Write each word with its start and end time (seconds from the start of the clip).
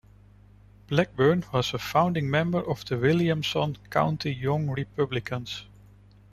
Blackburn 0.87 1.45
was 1.53 1.75
a 1.75 1.77
founding 1.77 2.27
member 2.27 2.57
of 2.67 2.83
the 2.85 2.97
Williamson 2.97 3.75
County 3.91 4.31
Young 4.33 4.67
Republicans. 4.71 5.67